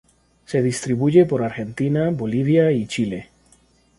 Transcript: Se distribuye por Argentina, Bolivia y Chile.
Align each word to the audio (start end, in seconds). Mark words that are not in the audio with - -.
Se 0.47 0.63
distribuye 0.63 1.25
por 1.25 1.43
Argentina, 1.43 2.09
Bolivia 2.09 2.71
y 2.71 2.87
Chile. 2.87 3.29